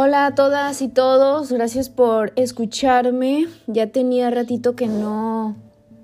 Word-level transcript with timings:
Hola 0.00 0.26
a 0.26 0.34
todas 0.36 0.80
y 0.80 0.86
todos, 0.86 1.50
gracias 1.50 1.88
por 1.88 2.32
escucharme. 2.36 3.48
Ya 3.66 3.88
tenía 3.88 4.30
ratito 4.30 4.76
que 4.76 4.86
no 4.86 5.56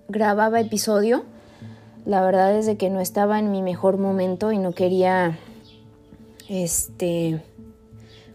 grababa 0.09 0.59
episodio. 0.59 1.25
La 2.05 2.21
verdad 2.21 2.59
es 2.59 2.67
de 2.67 2.77
que 2.77 2.91
no 2.91 2.99
estaba 2.99 3.39
en 3.39 3.53
mi 3.53 3.63
mejor 3.63 3.99
momento 3.99 4.51
y 4.51 4.59
no 4.59 4.73
quería 4.73 5.39
este 6.49 7.41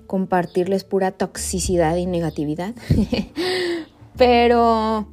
compartirles 0.07 0.85
pura 0.85 1.11
toxicidad 1.11 1.97
y 1.97 2.05
negatividad. 2.05 2.73
pero 4.17 5.09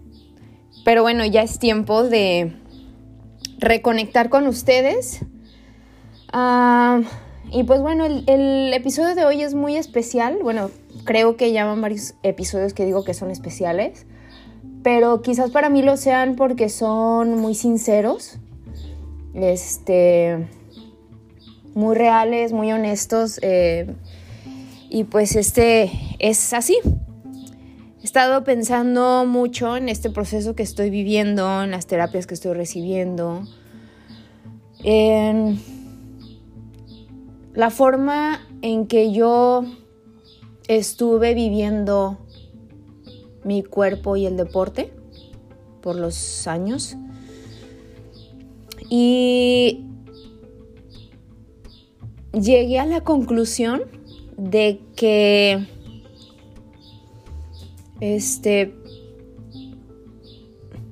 pero 0.85 1.03
bueno, 1.03 1.27
ya 1.27 1.43
es 1.43 1.59
tiempo 1.59 2.05
de 2.05 2.55
reconectar 3.59 4.29
con 4.29 4.47
ustedes. 4.47 5.25
Ah, 6.33 7.01
y 7.53 7.65
pues 7.65 7.81
bueno, 7.81 8.05
el, 8.05 8.73
episodio 8.73 9.15
de 9.15 9.25
hoy 9.25 9.43
es 9.43 9.55
muy 9.55 9.77
especial. 9.77 10.39
Bueno, 10.43 10.71
creo 11.05 11.37
que 11.37 11.53
llaman 11.53 11.81
varios 11.81 12.15
episodios 12.23 12.75
que 12.75 12.85
digo 12.85 13.05
que 13.05 13.15
son 13.15 13.31
especiales. 13.31 14.07
Pero 14.83 15.23
quizás 15.23 15.51
para 15.51 15.69
mí 15.69 15.83
lo 15.83 15.97
sean 15.97 16.37
porque 16.37 16.69
son 16.69 17.37
muy 17.37 17.55
sinceros. 17.55 18.39
Este. 19.35 20.49
Muy 21.75 21.95
reales, 21.95 22.53
muy 22.53 22.73
honestos. 22.73 23.39
Eh, 23.43 23.95
y 24.89 25.05
pues 25.05 25.37
este 25.37 25.91
es 26.19 26.53
así. 26.53 26.79
He 28.03 28.05
estado 28.05 28.45
pensando 28.45 29.25
mucho 29.27 29.77
en 29.77 29.89
este 29.89 30.11
proceso 30.11 30.55
que 30.55 30.63
estoy 30.63 30.91
viviendo, 30.91 31.63
en 31.63 31.71
las 31.71 31.87
terapias 31.87 32.27
que 32.27 32.35
estoy 32.35 32.55
recibiendo. 32.55 33.43
En 34.83 35.59
la 37.57 37.71
forma 37.71 38.47
en 38.61 38.87
que 38.87 39.13
yo 39.13 39.65
estuve 40.69 41.33
viviendo 41.35 42.19
mi 43.45 43.63
cuerpo 43.63 44.17
y 44.17 44.27
el 44.27 44.37
deporte 44.37 44.93
por 45.81 45.97
los 45.97 46.47
años. 46.47 46.97
Y 48.91 49.87
llegué 52.33 52.79
a 52.79 52.85
la 52.85 53.03
conclusión 53.03 53.85
de 54.37 54.81
que 54.95 55.67
este 58.01 58.75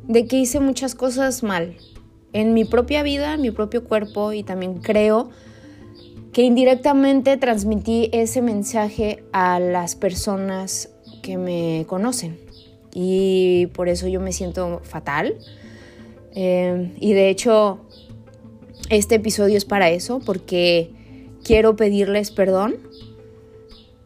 de 0.08 0.26
que 0.26 0.38
hice 0.38 0.60
muchas 0.60 0.94
cosas 0.94 1.42
mal 1.42 1.76
en 2.32 2.54
mi 2.54 2.64
propia 2.64 3.02
vida, 3.02 3.34
en 3.34 3.42
mi 3.42 3.50
propio 3.50 3.84
cuerpo 3.84 4.32
y 4.32 4.42
también 4.42 4.78
creo 4.78 5.30
que 6.34 6.42
indirectamente 6.42 7.36
transmití 7.36 8.10
ese 8.12 8.42
mensaje 8.42 9.22
a 9.32 9.60
las 9.60 9.94
personas 9.94 10.90
que 11.22 11.38
me 11.38 11.84
conocen. 11.86 12.36
Y 12.92 13.66
por 13.68 13.88
eso 13.88 14.08
yo 14.08 14.20
me 14.20 14.32
siento 14.32 14.80
fatal. 14.82 15.36
Eh, 16.34 16.92
y 16.98 17.12
de 17.12 17.30
hecho, 17.30 17.86
este 18.90 19.14
episodio 19.14 19.56
es 19.56 19.64
para 19.64 19.90
eso, 19.90 20.18
porque 20.18 20.90
quiero 21.44 21.76
pedirles 21.76 22.32
perdón 22.32 22.78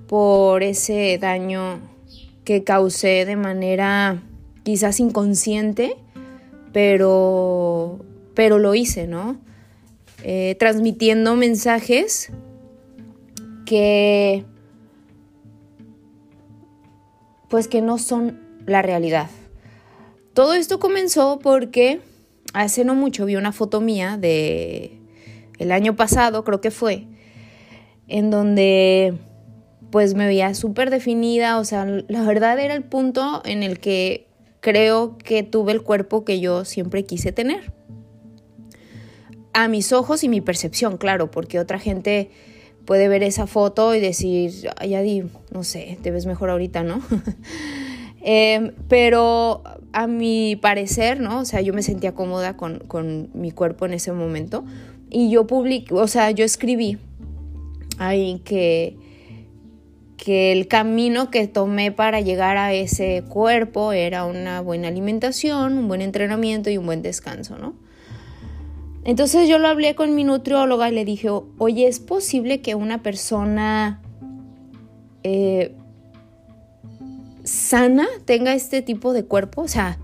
por 0.06 0.62
ese 0.62 1.16
daño 1.18 1.80
que 2.44 2.62
causé 2.62 3.24
de 3.24 3.36
manera 3.36 4.22
quizás 4.64 5.00
inconsciente, 5.00 5.96
pero, 6.74 8.00
pero 8.34 8.58
lo 8.58 8.74
hice, 8.74 9.06
¿no? 9.06 9.47
Eh, 10.24 10.56
transmitiendo 10.58 11.36
mensajes 11.36 12.30
que 13.64 14.44
pues 17.48 17.68
que 17.68 17.80
no 17.82 17.98
son 17.98 18.40
la 18.66 18.82
realidad. 18.82 19.30
Todo 20.34 20.54
esto 20.54 20.80
comenzó 20.80 21.38
porque 21.38 22.00
hace 22.52 22.84
no 22.84 22.94
mucho 22.94 23.26
vi 23.26 23.36
una 23.36 23.52
foto 23.52 23.80
mía 23.80 24.16
de 24.16 24.98
el 25.58 25.72
año 25.72 25.96
pasado, 25.96 26.44
creo 26.44 26.60
que 26.60 26.70
fue, 26.70 27.06
en 28.06 28.30
donde 28.30 29.14
pues 29.90 30.14
me 30.14 30.26
veía 30.26 30.52
súper 30.54 30.90
definida, 30.90 31.58
o 31.58 31.64
sea, 31.64 31.84
la 31.86 32.22
verdad 32.22 32.58
era 32.58 32.74
el 32.74 32.84
punto 32.84 33.42
en 33.44 33.62
el 33.62 33.80
que 33.80 34.26
creo 34.60 35.16
que 35.16 35.42
tuve 35.42 35.72
el 35.72 35.82
cuerpo 35.82 36.24
que 36.24 36.40
yo 36.40 36.64
siempre 36.64 37.04
quise 37.04 37.32
tener 37.32 37.72
a 39.58 39.66
mis 39.66 39.92
ojos 39.92 40.22
y 40.22 40.28
mi 40.28 40.40
percepción, 40.40 40.98
claro, 40.98 41.32
porque 41.32 41.58
otra 41.58 41.80
gente 41.80 42.30
puede 42.84 43.08
ver 43.08 43.24
esa 43.24 43.48
foto 43.48 43.92
y 43.92 43.98
decir, 43.98 44.52
ay, 44.76 45.28
no 45.50 45.64
sé, 45.64 45.98
te 46.00 46.12
ves 46.12 46.26
mejor 46.26 46.50
ahorita, 46.50 46.84
¿no? 46.84 47.02
Em, 48.20 48.72
pero 48.88 49.62
a 49.92 50.06
mi 50.06 50.56
parecer, 50.56 51.20
¿no? 51.20 51.40
O 51.40 51.44
sea, 51.44 51.60
yo 51.60 51.72
me 51.72 51.82
sentía 51.82 52.14
cómoda 52.14 52.56
con, 52.56 52.80
con 52.80 53.30
mi 53.32 53.50
cuerpo 53.50 53.86
en 53.86 53.94
ese 53.94 54.12
momento 54.12 54.64
y 55.08 55.30
yo 55.30 55.46
publiqué, 55.46 55.94
o 55.94 56.06
sea, 56.06 56.30
yo 56.32 56.44
escribí 56.44 56.98
ahí 57.98 58.40
que, 58.44 58.96
que 60.16 60.52
el 60.52 60.68
camino 60.68 61.30
que 61.30 61.48
tomé 61.48 61.90
para 61.90 62.20
llegar 62.20 62.58
a 62.58 62.74
ese 62.74 63.24
cuerpo 63.28 63.92
era 63.92 64.24
una 64.24 64.60
buena 64.60 64.86
alimentación, 64.86 65.78
un 65.78 65.88
buen 65.88 66.02
entrenamiento 66.02 66.70
y 66.70 66.78
un 66.78 66.86
buen 66.86 67.02
descanso, 67.02 67.56
¿no? 67.56 67.87
Entonces 69.08 69.48
yo 69.48 69.58
lo 69.58 69.68
hablé 69.68 69.94
con 69.94 70.14
mi 70.14 70.22
nutrióloga 70.22 70.90
y 70.90 70.92
le 70.92 71.06
dije, 71.06 71.30
oye, 71.30 71.88
¿es 71.88 71.98
posible 71.98 72.60
que 72.60 72.74
una 72.74 73.02
persona 73.02 74.02
eh, 75.22 75.74
sana 77.42 78.06
tenga 78.26 78.52
este 78.52 78.82
tipo 78.82 79.14
de 79.14 79.24
cuerpo? 79.24 79.62
O 79.62 79.68
sea, 79.68 79.98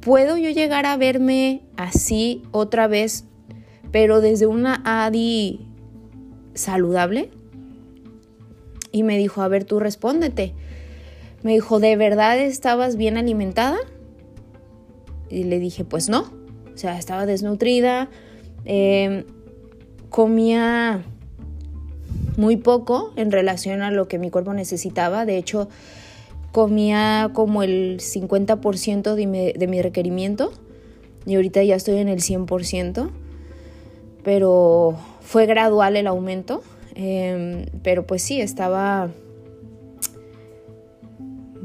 ¿puedo 0.00 0.36
yo 0.36 0.50
llegar 0.50 0.84
a 0.84 0.98
verme 0.98 1.62
así 1.78 2.42
otra 2.50 2.88
vez, 2.88 3.24
pero 3.90 4.20
desde 4.20 4.46
una 4.46 4.82
ADI 4.84 5.66
saludable? 6.52 7.30
Y 8.92 9.02
me 9.02 9.16
dijo, 9.16 9.40
a 9.40 9.48
ver, 9.48 9.64
tú 9.64 9.80
respóndete. 9.80 10.52
Me 11.42 11.54
dijo, 11.54 11.80
¿de 11.80 11.96
verdad 11.96 12.38
estabas 12.38 12.96
bien 12.96 13.16
alimentada? 13.16 13.78
Y 15.30 15.44
le 15.44 15.58
dije, 15.58 15.86
pues 15.86 16.10
no. 16.10 16.30
O 16.74 16.78
sea, 16.78 16.98
estaba 16.98 17.24
desnutrida, 17.24 18.10
Em, 18.66 19.24
comía 20.10 21.02
muy 22.36 22.56
poco 22.56 23.12
en 23.16 23.30
relación 23.30 23.80
a 23.80 23.90
lo 23.90 24.08
que 24.08 24.18
mi 24.18 24.30
cuerpo 24.30 24.52
necesitaba. 24.52 25.24
De 25.24 25.38
hecho, 25.38 25.68
comía 26.52 27.30
como 27.32 27.62
el 27.62 28.00
50% 28.00 29.14
de 29.14 29.26
mi, 29.26 29.52
de 29.52 29.66
mi 29.66 29.80
requerimiento 29.82 30.52
y 31.26 31.36
ahorita 31.36 31.62
ya 31.62 31.76
estoy 31.76 31.98
en 31.98 32.08
el 32.08 32.20
100%, 32.20 33.10
pero 34.22 34.96
fue 35.20 35.46
gradual 35.46 35.96
el 35.96 36.06
aumento. 36.06 36.62
Em, 36.94 37.66
pero 37.82 38.06
pues 38.06 38.22
sí, 38.22 38.40
estaba 38.40 39.10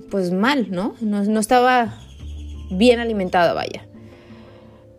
pues 0.09 0.31
mal, 0.31 0.69
¿no? 0.71 0.93
¿no? 0.99 1.23
No 1.23 1.39
estaba 1.39 1.97
bien 2.69 2.99
alimentada, 2.99 3.53
vaya. 3.53 3.87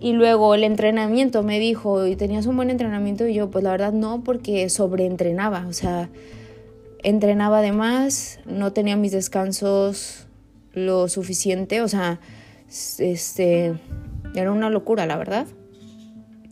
Y 0.02 0.14
luego 0.14 0.56
el 0.56 0.64
entrenamiento 0.64 1.44
me 1.44 1.60
dijo, 1.60 2.08
¿y 2.08 2.16
tenías 2.16 2.46
un 2.46 2.56
buen 2.56 2.70
entrenamiento? 2.70 3.24
Y 3.24 3.34
yo, 3.34 3.52
pues 3.52 3.62
la 3.62 3.70
verdad 3.70 3.92
no, 3.92 4.24
porque 4.24 4.68
sobreentrenaba, 4.68 5.64
o 5.68 5.72
sea, 5.72 6.10
entrenaba 7.04 7.62
de 7.62 7.70
más, 7.70 8.40
no 8.44 8.72
tenía 8.72 8.96
mis 8.96 9.12
descansos 9.12 10.26
lo 10.72 11.06
suficiente, 11.06 11.82
o 11.82 11.88
sea, 11.88 12.18
este, 12.98 13.74
era 14.34 14.50
una 14.50 14.70
locura, 14.70 15.06
la 15.06 15.16
verdad. 15.16 15.46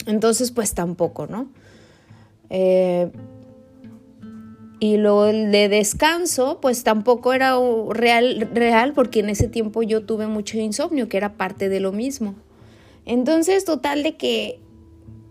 Entonces, 0.07 0.53
pues 0.53 0.73
tampoco, 0.73 1.27
¿no? 1.27 1.49
Eh, 2.51 3.11
y 4.79 4.97
lo 4.97 5.25
de 5.25 5.69
descanso, 5.69 6.61
pues 6.63 6.85
tampoco 6.85 7.33
era 7.33 7.57
real, 7.89 8.49
real, 8.55 8.93
porque 8.93 9.19
en 9.19 9.29
ese 9.31 9.49
tiempo 9.49 9.83
yo 9.83 10.05
tuve 10.05 10.29
mucho 10.29 10.57
insomnio, 10.57 11.09
que 11.09 11.17
era 11.17 11.33
parte 11.33 11.69
de 11.69 11.81
lo 11.81 11.91
mismo. 11.91 12.37
Entonces, 13.11 13.65
total 13.65 14.05
de 14.05 14.17
que, 14.17 14.61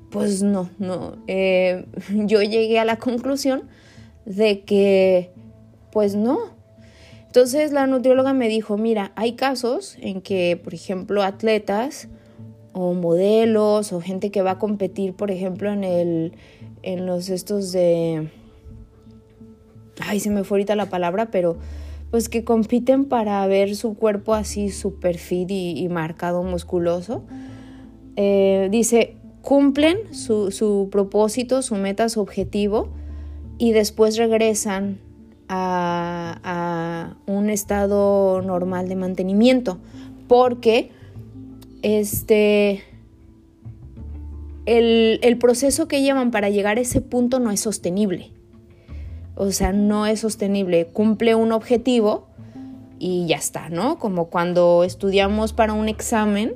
pues 0.10 0.44
no, 0.44 0.70
no, 0.80 1.16
eh, 1.28 1.86
yo 2.14 2.42
llegué 2.42 2.78
a 2.78 2.84
la 2.84 2.98
conclusión 2.98 3.70
de 4.26 4.66
que, 4.66 5.32
pues 5.90 6.14
no. 6.14 6.40
Entonces 7.28 7.72
la 7.72 7.88
nutrióloga 7.88 8.34
me 8.34 8.50
dijo, 8.50 8.78
mira, 8.78 9.14
hay 9.16 9.38
casos 9.38 9.96
en 10.02 10.20
que, 10.20 10.60
por 10.62 10.74
ejemplo, 10.74 11.24
atletas 11.24 12.10
o 12.74 12.94
modelos 12.96 13.94
o 13.94 14.02
gente 14.02 14.30
que 14.30 14.42
va 14.42 14.52
a 14.52 14.60
competir, 14.60 15.14
por 15.14 15.32
ejemplo, 15.32 15.72
en 15.72 15.86
el, 15.86 16.34
en 16.82 17.06
los 17.06 17.30
estos 17.30 17.72
de, 17.72 18.30
ay, 20.02 20.20
se 20.20 20.32
me 20.32 20.44
fue 20.44 20.58
ahorita 20.58 20.76
la 20.76 20.90
palabra, 20.90 21.32
pero 21.32 21.58
pues 22.12 22.28
que 22.28 22.44
compiten 22.44 23.06
para 23.06 23.48
ver 23.48 23.74
su 23.78 23.94
cuerpo 23.94 24.34
así 24.34 24.70
super 24.70 25.18
fit 25.18 25.50
y 25.50 25.88
marcado, 25.88 26.44
musculoso. 26.44 27.24
Eh, 28.22 28.68
dice, 28.70 29.16
cumplen 29.42 30.14
su, 30.14 30.90
propósito, 30.92 31.62
su 31.62 31.76
meta, 31.76 32.10
su 32.10 32.20
objetivo 32.20 32.90
y 33.58 33.72
después 33.72 34.18
regresan 34.18 35.00
a, 35.48 37.16
un 37.28 37.50
estado 37.50 38.42
normal 38.42 38.90
de 38.90 38.98
mantenimiento. 38.98 39.78
Porque 40.28 40.92
este, 41.82 42.84
el, 44.66 45.22
el 45.24 45.38
proceso 45.38 45.88
que 45.88 46.02
llevan 46.02 46.30
para 46.30 46.50
llegar 46.50 46.78
a 46.78 46.82
ese 46.82 47.00
punto 47.00 47.40
no 47.40 47.52
es 47.52 47.62
sostenible. 47.62 48.34
O 49.36 49.50
sea, 49.52 49.72
no 49.72 50.06
es 50.06 50.20
sostenible. 50.20 50.88
Cumple 50.88 51.36
un 51.36 51.54
objetivo 51.54 52.28
y 53.00 53.28
ya 53.28 53.38
está, 53.38 53.70
¿no? 53.70 53.98
Como 53.98 54.26
cuando 54.26 54.84
estudiamos 54.84 55.54
para 55.54 55.72
un 55.72 55.88
examen 55.88 56.56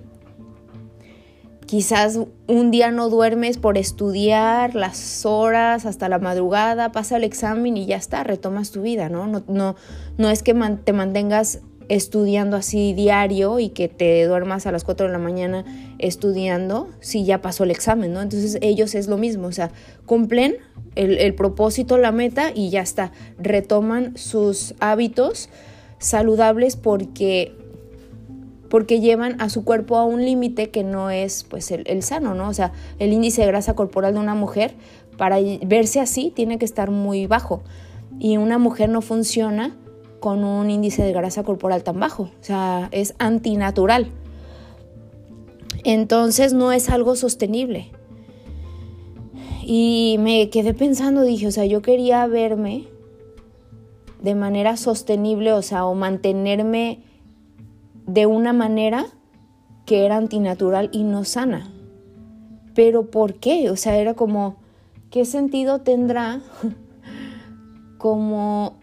Quizás 1.65 2.19
un 2.47 2.71
día 2.71 2.91
no 2.91 3.09
duermes 3.09 3.57
por 3.57 3.77
estudiar 3.77 4.75
las 4.75 5.25
horas 5.25 5.85
hasta 5.85 6.09
la 6.09 6.19
madrugada, 6.19 6.91
pasa 6.91 7.17
el 7.17 7.23
examen 7.23 7.77
y 7.77 7.85
ya 7.85 7.95
está, 7.95 8.23
retomas 8.23 8.71
tu 8.71 8.81
vida, 8.81 9.09
¿no? 9.09 9.27
No, 9.27 9.75
no, 10.17 10.29
es 10.29 10.43
que 10.43 10.53
te 10.83 10.93
mantengas 10.93 11.61
estudiando 11.89 12.57
así 12.57 12.93
diario 12.93 13.59
y 13.59 13.69
que 13.69 13.87
te 13.87 14.25
duermas 14.25 14.65
a 14.67 14.71
las 14.71 14.83
4 14.83 15.07
de 15.07 15.11
la 15.11 15.19
mañana 15.19 15.65
estudiando 15.99 16.89
si 16.99 17.25
ya 17.25 17.41
pasó 17.41 17.63
el 17.63 17.71
examen, 17.71 18.13
¿no? 18.13 18.21
Entonces 18.21 18.57
ellos 18.61 18.95
es 18.95 19.07
lo 19.07 19.17
mismo, 19.17 19.47
o 19.47 19.51
sea, 19.51 19.71
cumplen 20.05 20.57
el, 20.95 21.17
el 21.17 21.35
propósito, 21.35 21.97
la 21.97 22.11
meta 22.11 22.51
y 22.53 22.69
ya 22.69 22.81
está, 22.81 23.11
retoman 23.37 24.17
sus 24.17 24.75
hábitos 24.79 25.49
saludables 25.97 26.75
porque 26.75 27.55
porque 28.73 28.99
llevan 28.99 29.39
a 29.39 29.49
su 29.49 29.63
cuerpo 29.63 29.97
a 29.97 30.03
un 30.03 30.25
límite 30.25 30.71
que 30.71 30.83
no 30.83 31.11
es 31.11 31.43
pues 31.47 31.69
el, 31.69 32.01
sano, 32.01 32.33
¿no? 32.33 32.49
O 32.49 32.55
sea, 32.55 32.71
el 32.97 33.13
índice 33.13 33.41
de 33.41 33.47
grasa 33.47 33.75
corporal 33.75 34.15
de 34.15 34.19
una 34.19 34.33
mujer 34.33 34.73
para 35.15 35.37
verse 35.63 35.99
así 35.99 36.33
tiene 36.35 36.57
que 36.57 36.65
estar 36.65 36.89
muy 36.89 37.27
bajo 37.27 37.61
y 38.17 38.37
una 38.37 38.57
mujer 38.57 38.89
no 38.89 39.03
funciona 39.03 39.77
con 40.19 40.43
un 40.43 40.71
índice 40.71 41.03
de 41.03 41.13
grasa 41.13 41.43
corporal 41.43 41.83
tan 41.83 41.99
bajo, 41.99 42.23
o 42.23 42.31
sea, 42.41 42.89
es 42.91 43.13
antinatural. 43.19 44.09
Entonces 45.83 46.53
no 46.53 46.71
es 46.71 46.89
algo 46.89 47.15
sostenible. 47.15 47.91
Y 49.61 50.15
me 50.19 50.49
quedé 50.49 50.73
pensando, 50.73 51.21
dije, 51.21 51.45
o 51.45 51.51
sea, 51.51 51.65
yo 51.65 51.83
quería 51.83 52.25
verme 52.25 52.87
de 54.19 54.33
manera 54.33 54.77
sostenible, 54.77 55.53
o 55.53 55.61
sea, 55.61 55.85
o 55.85 55.93
mantenerme 55.93 57.12
de 58.05 58.25
una 58.25 58.53
manera 58.53 59.05
que 59.85 60.05
era 60.05 60.17
antinatural 60.17 60.89
y 60.91 61.03
no 61.03 61.25
sana. 61.25 61.71
Pero 62.73 63.09
¿por 63.09 63.35
qué? 63.35 63.69
O 63.69 63.75
sea, 63.75 63.97
era 63.97 64.13
como, 64.13 64.57
¿qué 65.09 65.25
sentido 65.25 65.81
tendrá 65.81 66.41
como, 67.97 68.79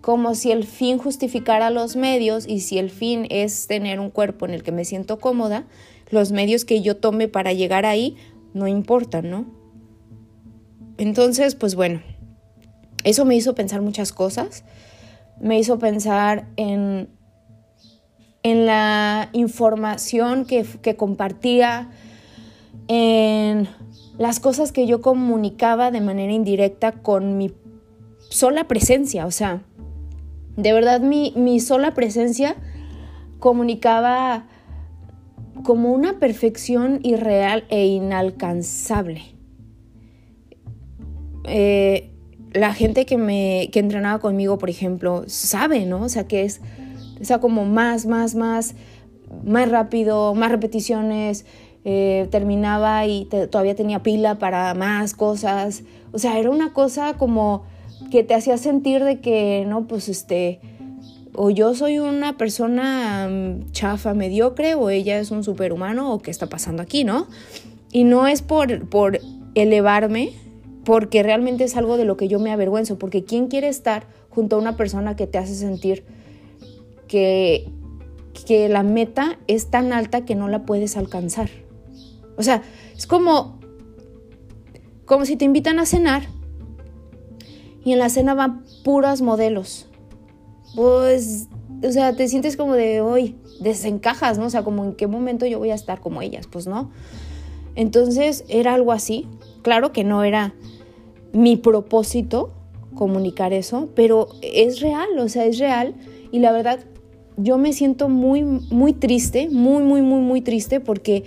como 0.00 0.34
si 0.34 0.50
el 0.50 0.64
fin 0.64 0.98
justificara 0.98 1.70
los 1.70 1.96
medios 1.96 2.46
y 2.48 2.60
si 2.60 2.78
el 2.78 2.90
fin 2.90 3.26
es 3.30 3.66
tener 3.66 4.00
un 4.00 4.10
cuerpo 4.10 4.46
en 4.46 4.54
el 4.54 4.62
que 4.62 4.72
me 4.72 4.84
siento 4.84 5.18
cómoda, 5.18 5.66
los 6.10 6.32
medios 6.32 6.64
que 6.64 6.82
yo 6.82 6.96
tome 6.96 7.28
para 7.28 7.52
llegar 7.52 7.86
ahí 7.86 8.16
no 8.54 8.66
importan, 8.66 9.30
¿no? 9.30 9.46
Entonces, 10.98 11.54
pues 11.54 11.74
bueno, 11.74 12.02
eso 13.04 13.24
me 13.24 13.36
hizo 13.36 13.54
pensar 13.54 13.80
muchas 13.80 14.12
cosas. 14.12 14.64
Me 15.40 15.58
hizo 15.58 15.78
pensar 15.78 16.46
en 16.56 17.08
en 18.42 18.66
la 18.66 19.28
información 19.32 20.46
que, 20.46 20.96
compartía, 20.96 21.90
en 22.88 23.68
las 24.18 24.40
cosas 24.40 24.72
que 24.72 24.86
yo 24.86 25.00
comunicaba 25.00 25.90
de 25.90 26.00
manera 26.00 26.32
indirecta 26.32 26.92
con 26.92 27.36
mi 27.36 27.52
sola 28.18 28.64
presencia. 28.64 29.26
O 29.26 29.30
sea, 29.30 29.62
de 30.56 30.72
verdad 30.72 31.00
mi, 31.00 31.32
mi 31.36 31.60
sola 31.60 31.92
presencia 31.92 32.56
comunicaba 33.38 34.46
como 35.62 35.92
una 35.92 36.18
perfección 36.18 37.00
irreal 37.02 37.64
e 37.68 37.86
inalcanzable. 37.86 39.22
Eh, 41.44 42.10
la 42.52 42.74
gente 42.74 43.06
que 43.06 43.16
me 43.16 43.68
que 43.72 43.78
entrenaba 43.78 44.18
conmigo, 44.18 44.58
por 44.58 44.70
ejemplo, 44.70 45.24
sabe, 45.26 45.86
¿no? 45.86 46.02
O 46.02 46.08
sea, 46.08 46.26
que 46.26 46.44
es 46.44 46.60
o 47.20 47.24
sea, 47.24 47.38
como 47.38 47.64
más, 47.64 48.06
más, 48.06 48.34
más, 48.34 48.74
más 49.44 49.68
rápido, 49.70 50.34
más 50.34 50.50
repeticiones, 50.50 51.44
eh, 51.84 52.28
terminaba 52.30 53.06
y 53.06 53.26
todavía 53.26 53.74
tenía 53.74 54.02
pila 54.02 54.38
para 54.38 54.74
más 54.74 55.14
cosas. 55.14 55.82
O 56.12 56.18
sea, 56.18 56.38
era 56.38 56.50
una 56.50 56.72
cosa 56.72 57.14
como 57.14 57.62
que 58.10 58.24
te 58.24 58.34
hacía 58.34 58.56
sentir 58.58 59.04
de 59.04 59.20
que, 59.20 59.64
no, 59.66 59.86
pues 59.86 60.08
este, 60.08 60.60
o 61.34 61.50
yo 61.50 61.74
soy 61.74 61.98
una 61.98 62.36
persona 62.36 63.28
mm, 63.30 63.72
chafa, 63.72 64.14
mediocre, 64.14 64.74
o 64.74 64.90
ella 64.90 65.18
es 65.18 65.30
un 65.30 65.44
superhumano, 65.44 66.12
o 66.12 66.20
qué 66.20 66.30
está 66.30 66.48
pasando 66.48 66.82
aquí, 66.82 67.04
¿no? 67.04 67.26
Y 67.92 68.04
no 68.04 68.26
es 68.26 68.42
por, 68.42 68.88
por 68.88 69.20
elevarme, 69.54 70.32
porque 70.84 71.22
realmente 71.22 71.64
es 71.64 71.76
algo 71.76 71.96
de 71.96 72.04
lo 72.04 72.16
que 72.16 72.28
yo 72.28 72.38
me 72.40 72.52
avergüenzo, 72.52 72.98
porque 72.98 73.24
¿quién 73.24 73.48
quiere 73.48 73.68
estar 73.68 74.06
junto 74.28 74.56
a 74.56 74.58
una 74.58 74.76
persona 74.76 75.16
que 75.16 75.26
te 75.26 75.38
hace 75.38 75.54
sentir 75.54 76.04
que, 77.10 77.68
que 78.46 78.68
la 78.68 78.84
meta 78.84 79.36
es 79.48 79.68
tan 79.68 79.92
alta 79.92 80.24
que 80.24 80.36
no 80.36 80.48
la 80.48 80.64
puedes 80.64 80.96
alcanzar. 80.96 81.50
O 82.38 82.44
sea, 82.44 82.62
es 82.96 83.08
como, 83.08 83.58
como 85.06 85.24
si 85.24 85.34
te 85.34 85.44
invitan 85.44 85.80
a 85.80 85.86
cenar 85.86 86.22
y 87.84 87.92
en 87.92 87.98
la 87.98 88.08
cena 88.10 88.34
van 88.34 88.62
puras 88.84 89.22
modelos. 89.22 89.88
Pues, 90.76 91.48
o 91.82 91.90
sea, 91.90 92.14
te 92.14 92.28
sientes 92.28 92.56
como 92.56 92.74
de 92.74 93.00
hoy, 93.00 93.36
desencajas, 93.60 94.38
¿no? 94.38 94.46
O 94.46 94.50
sea, 94.50 94.62
como 94.62 94.84
en 94.84 94.94
qué 94.94 95.08
momento 95.08 95.46
yo 95.46 95.58
voy 95.58 95.70
a 95.70 95.74
estar 95.74 96.00
como 96.00 96.22
ellas, 96.22 96.46
pues 96.46 96.68
no. 96.68 96.92
Entonces 97.74 98.44
era 98.46 98.74
algo 98.74 98.92
así. 98.92 99.26
Claro 99.62 99.90
que 99.90 100.04
no 100.04 100.22
era 100.22 100.54
mi 101.32 101.56
propósito 101.56 102.52
comunicar 102.94 103.52
eso, 103.52 103.88
pero 103.96 104.28
es 104.42 104.80
real, 104.80 105.18
o 105.18 105.28
sea, 105.28 105.44
es 105.44 105.58
real. 105.58 105.96
Y 106.30 106.38
la 106.38 106.52
verdad, 106.52 106.78
yo 107.42 107.58
me 107.58 107.72
siento 107.72 108.08
muy, 108.08 108.42
muy 108.42 108.92
triste, 108.92 109.48
muy, 109.50 109.82
muy, 109.82 110.02
muy, 110.02 110.20
muy 110.20 110.40
triste 110.40 110.80
porque, 110.80 111.24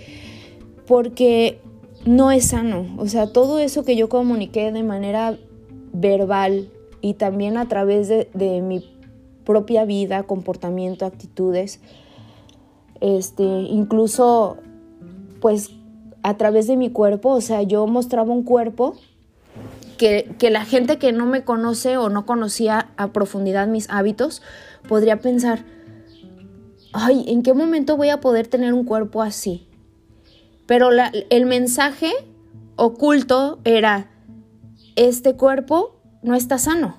porque 0.86 1.60
no 2.06 2.30
es 2.30 2.48
sano. 2.48 2.86
O 2.98 3.06
sea, 3.06 3.32
todo 3.32 3.58
eso 3.58 3.84
que 3.84 3.96
yo 3.96 4.08
comuniqué 4.08 4.72
de 4.72 4.82
manera 4.82 5.36
verbal 5.92 6.68
y 7.00 7.14
también 7.14 7.56
a 7.56 7.68
través 7.68 8.08
de, 8.08 8.60
mi 8.62 8.84
propia 9.44 9.84
vida, 9.84 10.22
comportamiento, 10.22 11.04
actitudes, 11.04 11.80
este, 13.00 13.42
incluso 13.42 14.56
pues 15.40 15.70
a 16.22 16.38
través 16.38 16.66
de 16.66 16.78
mi 16.78 16.90
cuerpo, 16.90 17.30
o 17.30 17.42
sea, 17.42 17.62
yo 17.62 17.86
mostraba 17.86 18.32
un 18.32 18.42
cuerpo 18.42 18.94
que, 19.98 20.34
que, 20.38 20.48
la 20.48 20.64
gente 20.64 20.98
que 20.98 21.12
no 21.12 21.26
me 21.26 21.44
conoce 21.44 21.98
o 21.98 22.08
no 22.08 22.24
conocía 22.24 22.88
a 22.96 23.08
profundidad 23.08 23.68
mis 23.68 23.90
hábitos 23.90 24.40
podría 24.88 25.20
pensar, 25.20 25.66
ay, 26.94 27.24
¿en 27.26 27.42
qué 27.42 27.52
momento 27.52 27.96
voy 27.96 28.08
a 28.08 28.20
poder 28.20 28.46
tener 28.46 28.72
un 28.72 28.84
cuerpo 28.84 29.20
así? 29.20 29.66
Pero 30.66 30.90
el 31.28 31.46
mensaje 31.46 32.12
oculto 32.76 33.58
era, 33.64 34.10
este 34.96 35.34
cuerpo 35.34 36.00
no 36.22 36.34
está 36.34 36.56
sano. 36.56 36.96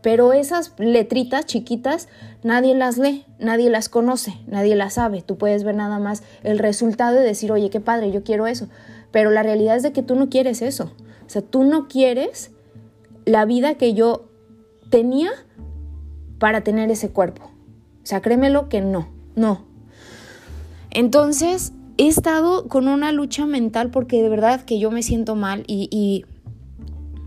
Pero 0.00 0.32
esas 0.32 0.72
letritas 0.78 1.46
chiquitas 1.46 2.08
nadie 2.44 2.76
las 2.76 2.96
lee, 2.96 3.24
nadie 3.40 3.68
las 3.68 3.88
conoce, 3.88 4.38
nadie 4.46 4.76
las 4.76 4.94
sabe. 4.94 5.22
Tú 5.22 5.36
puedes 5.36 5.64
ver 5.64 5.74
nada 5.74 5.98
más 5.98 6.22
el 6.44 6.60
resultado 6.60 7.20
y 7.20 7.24
decir, 7.24 7.50
oye, 7.50 7.68
qué 7.68 7.80
padre, 7.80 8.12
yo 8.12 8.22
quiero 8.22 8.46
eso. 8.46 8.68
Pero 9.10 9.30
la 9.30 9.42
realidad 9.42 9.76
es 9.76 9.82
de 9.82 9.92
que 9.92 10.04
tú 10.04 10.14
no 10.14 10.28
quieres 10.28 10.62
eso. 10.62 10.92
O 11.26 11.28
sea, 11.28 11.42
tú 11.42 11.64
no 11.64 11.88
quieres 11.88 12.52
la 13.24 13.44
vida 13.44 13.74
que 13.74 13.94
yo 13.94 14.28
tenía 14.88 15.32
para 16.38 16.62
tener 16.62 16.88
ese 16.92 17.10
cuerpo. 17.10 17.42
O 17.42 18.06
sea, 18.06 18.22
créemelo 18.22 18.68
que 18.68 18.80
no. 18.80 19.15
No. 19.36 19.66
Entonces, 20.90 21.72
he 21.98 22.08
estado 22.08 22.68
con 22.68 22.88
una 22.88 23.12
lucha 23.12 23.46
mental 23.46 23.90
porque 23.90 24.22
de 24.22 24.28
verdad 24.28 24.64
que 24.64 24.78
yo 24.78 24.90
me 24.90 25.02
siento 25.02 25.34
mal 25.34 25.64
y, 25.66 26.24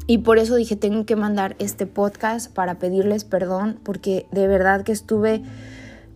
y, 0.07 0.17
por 0.19 0.39
eso 0.39 0.55
dije, 0.55 0.75
tengo 0.75 1.05
que 1.05 1.15
mandar 1.15 1.55
este 1.59 1.85
podcast 1.85 2.51
para 2.51 2.79
pedirles 2.79 3.25
perdón 3.25 3.79
porque 3.83 4.25
de 4.31 4.47
verdad 4.47 4.83
que 4.83 4.91
estuve 4.91 5.43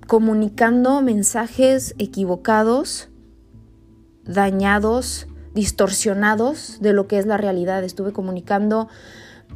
comunicando 0.07 1.01
mensajes 1.01 1.93
equivocados, 1.99 3.09
dañados, 4.25 5.27
distorsionados 5.53 6.79
de 6.81 6.93
lo 6.93 7.07
que 7.07 7.19
es 7.19 7.27
la 7.27 7.37
realidad. 7.37 7.83
Estuve 7.83 8.13
comunicando 8.13 8.89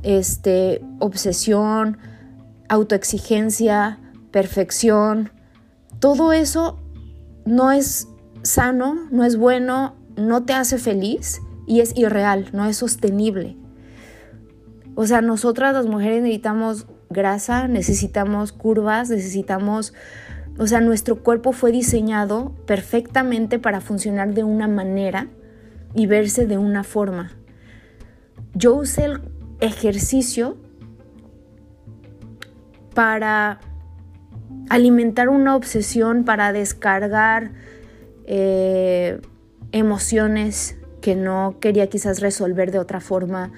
este 0.03 0.83
obsesión, 0.99 1.97
autoexigencia, 2.69 3.99
perfección, 4.31 5.31
todo 5.99 6.33
eso 6.33 6.79
no 7.45 7.71
es 7.71 8.07
sano, 8.43 9.07
no 9.11 9.23
es 9.23 9.37
bueno, 9.37 9.95
no 10.15 10.43
te 10.43 10.53
hace 10.53 10.77
feliz 10.77 11.41
y 11.65 11.81
es 11.81 11.95
irreal, 11.95 12.49
no 12.53 12.65
es 12.65 12.77
sostenible. 12.77 13.57
O 14.95 15.05
sea, 15.05 15.21
nosotras 15.21 15.73
las 15.73 15.85
mujeres 15.85 16.21
necesitamos 16.21 16.87
grasa, 17.09 17.67
necesitamos 17.67 18.51
curvas, 18.51 19.09
necesitamos, 19.09 19.93
o 20.57 20.67
sea, 20.67 20.81
nuestro 20.81 21.23
cuerpo 21.23 21.51
fue 21.51 21.71
diseñado 21.71 22.53
perfectamente 22.65 23.59
para 23.59 23.81
funcionar 23.81 24.33
de 24.33 24.43
una 24.43 24.67
manera 24.67 25.27
y 25.93 26.07
verse 26.07 26.47
de 26.47 26.57
una 26.57 26.83
forma. 26.83 27.31
Yo 28.53 28.75
usé 28.75 29.05
el 29.05 29.21
ejercicio 29.59 30.57
para 32.93 33.59
alimentar 34.69 35.29
una 35.29 35.55
obsesión, 35.55 36.23
para 36.23 36.53
descargar 36.53 37.51
eh, 38.25 39.19
emociones 39.71 40.77
que 41.01 41.15
no 41.15 41.57
quería 41.59 41.87
quizás 41.87 42.19
resolver 42.19 42.71
de 42.71 42.79
otra 42.79 42.99
forma. 42.99 43.51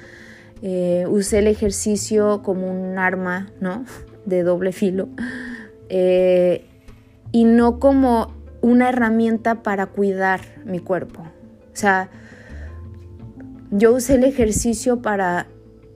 Eh, 0.61 1.05
usé 1.09 1.39
el 1.39 1.47
ejercicio 1.47 2.41
como 2.43 2.69
un 2.69 2.97
arma, 2.97 3.49
¿no? 3.59 3.85
De 4.25 4.43
doble 4.43 4.71
filo. 4.71 5.09
Eh, 5.89 6.65
y 7.31 7.45
no 7.45 7.79
como 7.79 8.33
una 8.61 8.89
herramienta 8.89 9.63
para 9.63 9.87
cuidar 9.87 10.41
mi 10.65 10.79
cuerpo. 10.79 11.21
O 11.21 11.75
sea, 11.75 12.09
yo 13.71 13.93
usé 13.93 14.15
el 14.15 14.23
ejercicio 14.23 15.01
para 15.01 15.47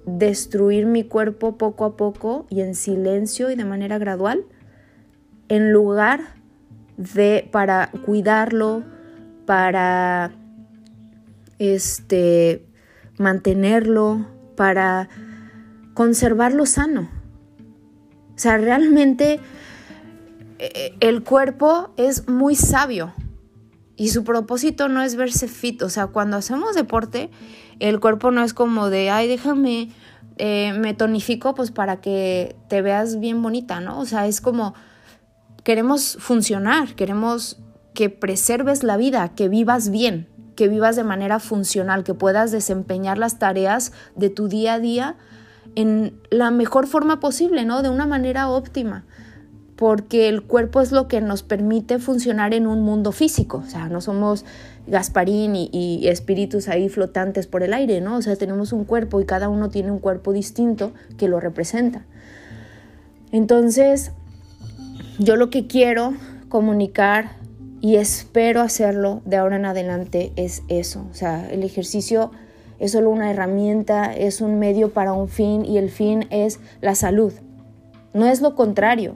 destruir 0.05 0.85
mi 0.85 1.03
cuerpo 1.03 1.57
poco 1.57 1.85
a 1.85 1.97
poco 1.97 2.45
y 2.49 2.61
en 2.61 2.75
silencio 2.75 3.49
y 3.49 3.55
de 3.55 3.65
manera 3.65 3.97
gradual, 3.97 4.45
en 5.53 5.71
lugar 5.71 6.33
de 6.97 7.47
para 7.51 7.91
cuidarlo, 8.05 8.83
para 9.45 10.31
este 11.59 12.65
mantenerlo, 13.19 14.25
para 14.57 15.09
conservarlo 15.93 16.65
sano. 16.65 17.07
O 18.35 18.39
sea, 18.39 18.57
realmente 18.57 19.39
eh, 20.57 20.95
el 21.01 21.23
cuerpo 21.23 21.93
es 21.97 22.27
muy 22.27 22.55
sabio 22.55 23.13
y 23.95 24.09
su 24.09 24.23
propósito 24.23 24.87
no 24.87 25.03
es 25.03 25.15
verse 25.15 25.47
fit. 25.47 25.83
O 25.83 25.89
sea, 25.89 26.07
cuando 26.07 26.37
hacemos 26.37 26.73
deporte, 26.73 27.29
el 27.77 27.99
cuerpo 27.99 28.31
no 28.31 28.43
es 28.43 28.55
como 28.55 28.89
de, 28.89 29.11
ay, 29.11 29.27
déjame, 29.27 29.91
eh, 30.37 30.73
me 30.73 30.95
tonifico 30.95 31.53
pues 31.53 31.69
para 31.69 32.01
que 32.01 32.55
te 32.69 32.81
veas 32.81 33.19
bien 33.19 33.43
bonita, 33.43 33.81
¿no? 33.81 33.99
O 33.99 34.07
sea, 34.07 34.25
es 34.25 34.41
como, 34.41 34.73
queremos 35.63 36.17
funcionar, 36.19 36.95
queremos 36.95 37.59
que 37.93 38.09
preserves 38.09 38.83
la 38.83 38.97
vida, 38.97 39.29
que 39.35 39.49
vivas 39.49 39.89
bien, 39.89 40.27
que 40.55 40.67
vivas 40.67 40.95
de 40.95 41.03
manera 41.03 41.39
funcional, 41.39 42.03
que 42.03 42.13
puedas 42.13 42.51
desempeñar 42.51 43.17
las 43.17 43.39
tareas 43.39 43.91
de 44.15 44.29
tu 44.29 44.47
día 44.47 44.75
a 44.75 44.79
día 44.79 45.15
en 45.75 46.19
la 46.29 46.51
mejor 46.51 46.87
forma 46.87 47.19
posible, 47.19 47.65
¿no? 47.65 47.81
De 47.81 47.89
una 47.89 48.05
manera 48.05 48.49
óptima 48.49 49.05
porque 49.75 50.29
el 50.29 50.43
cuerpo 50.43 50.81
es 50.81 50.91
lo 50.91 51.07
que 51.07 51.19
nos 51.21 51.43
permite 51.43 51.99
funcionar 51.99 52.53
en 52.53 52.67
un 52.67 52.81
mundo 52.81 53.11
físico, 53.11 53.63
o 53.65 53.69
sea, 53.69 53.89
no 53.89 54.01
somos 54.01 54.45
Gasparín 54.85 55.55
y, 55.55 56.07
espíritus 56.07 56.67
ahí 56.67 56.89
flotantes 56.89 57.47
por 57.47 57.63
el 57.63 57.73
aire, 57.73 58.01
¿no? 58.01 58.17
O 58.17 58.21
sea, 58.21 58.35
tenemos 58.35 58.73
un 58.73 58.85
cuerpo 58.85 59.21
y 59.21 59.25
cada 59.25 59.49
uno 59.49 59.69
tiene 59.69 59.91
un 59.91 59.99
cuerpo 59.99 60.33
distinto 60.33 60.93
que 61.17 61.27
lo 61.27 61.39
representa. 61.39 62.05
Entonces, 63.31 64.11
yo 65.19 65.35
lo 65.35 65.49
que 65.49 65.67
quiero 65.67 66.13
comunicar 66.49 67.37
y 67.81 67.97
espero 67.97 68.61
hacerlo 68.61 69.21
de 69.25 69.37
ahora 69.37 69.57
en 69.57 69.65
adelante 69.65 70.31
es 70.35 70.63
eso, 70.69 71.05
o 71.11 71.13
sea, 71.13 71.49
el 71.51 71.63
ejercicio 71.63 72.31
es 72.79 72.91
solo 72.91 73.09
una 73.09 73.31
herramienta, 73.31 74.13
es 74.13 74.41
un 74.41 74.59
medio 74.59 74.91
para 74.91 75.13
un 75.13 75.29
fin 75.29 75.65
y 75.65 75.77
el 75.77 75.89
fin 75.89 76.25
es 76.31 76.59
la 76.81 76.95
salud. 76.95 77.33
No 78.13 78.25
es 78.25 78.41
lo 78.41 78.55
contrario. 78.55 79.15